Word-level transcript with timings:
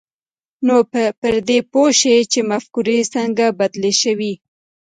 نو 0.67 0.77
به 0.91 1.03
پر 1.19 1.35
دې 1.47 1.57
پوه 1.71 1.89
شئ 1.99 2.19
چې 2.31 2.39
مفکورې 2.51 2.99
څنګه 3.13 3.45
بدلې 3.59 3.93
شوې 4.01 4.33